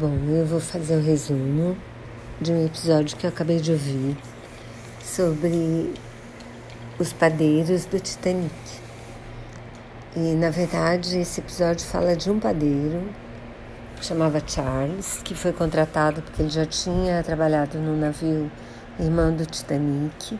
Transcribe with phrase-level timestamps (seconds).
[0.00, 1.76] Bom, eu vou fazer um resumo
[2.40, 4.16] de um episódio que eu acabei de ouvir
[5.02, 5.92] sobre
[7.00, 8.54] os padeiros do Titanic.
[10.14, 13.08] E na verdade esse episódio fala de um padeiro
[13.96, 18.48] que chamava Charles, que foi contratado porque ele já tinha trabalhado no navio
[19.00, 20.38] irmão do Titanic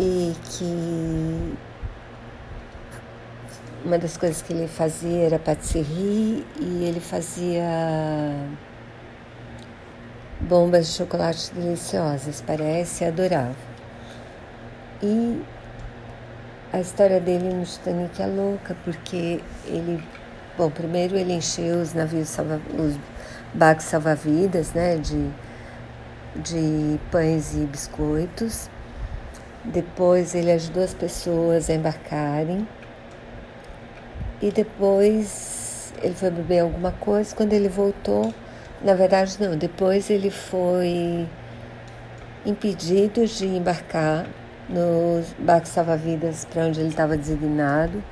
[0.00, 1.54] e que
[3.84, 7.62] uma das coisas que ele fazia era patisserie e ele fazia
[10.40, 13.54] bombas de chocolate deliciosas, parece, adorava.
[15.02, 15.42] E
[16.72, 20.02] a história dele no Titanic é louca, porque ele,
[20.56, 22.98] bom, primeiro ele encheu os navios, salva, os
[23.52, 25.30] barcos salva-vidas, né, de,
[26.36, 28.70] de pães e biscoitos.
[29.62, 32.66] Depois ele ajudou as pessoas a embarcarem
[34.40, 37.34] e depois ele foi beber alguma coisa.
[37.34, 38.32] Quando ele voltou,
[38.82, 41.26] na verdade, não, depois ele foi
[42.44, 44.26] impedido de embarcar
[44.68, 48.02] nos barcos salva-vidas para onde ele estava designado.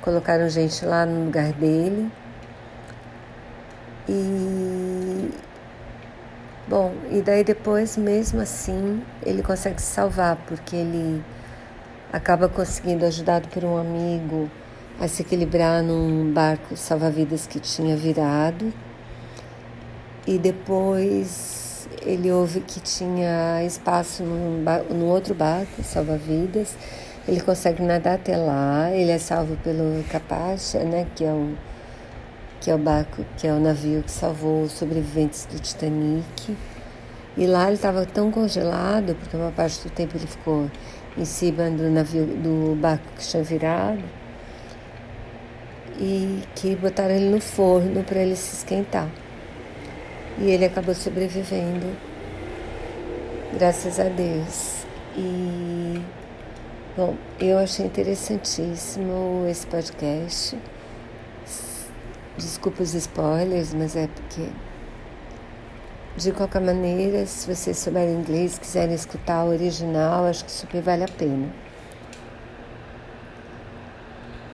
[0.00, 2.10] Colocaram gente lá no lugar dele.
[4.08, 5.30] E.
[6.66, 11.22] Bom, e daí depois, mesmo assim, ele consegue se salvar, porque ele
[12.10, 14.50] acaba conseguindo, ajudado por um amigo,
[15.00, 18.72] a se equilibrar num barco salva-vidas que tinha virado.
[20.26, 26.76] E depois ele ouve que tinha espaço num, num outro barco salva-vidas.
[27.26, 28.90] Ele consegue nadar até lá.
[28.92, 31.54] Ele é salvo pelo Capacha, né, que é o
[32.60, 36.56] que é o barco, que é o navio que salvou os sobreviventes do Titanic.
[37.36, 40.70] E lá ele estava tão congelado, porque uma parte do tempo ele ficou
[41.18, 44.02] em cima do navio do barco que tinha virado
[45.98, 49.08] e que botaram ele no forno para ele se esquentar.
[50.38, 51.86] E ele acabou sobrevivendo,
[53.52, 54.84] graças a Deus.
[55.16, 56.02] E,
[56.96, 60.58] bom, eu achei interessantíssimo esse podcast.
[62.36, 64.48] Desculpa os spoilers, mas é porque.
[66.16, 71.04] De qualquer maneira, se vocês souberem inglês, quiserem escutar o original, acho que super vale
[71.04, 71.48] a pena.